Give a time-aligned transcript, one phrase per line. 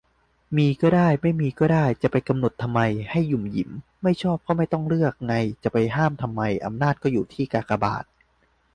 [0.57, 2.79] มีก็ได้ ไม่มีก็ได้ จะไปกำหนดทำไม
[3.11, 3.71] ให้หยุมหยิม
[4.03, 8.03] ไม่ชอบก็ไม่ต้องเลือกไง จะไปห้ามทำไม อำนาจก็อยู่ที่กากบาท